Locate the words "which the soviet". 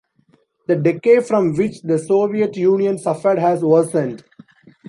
1.53-2.55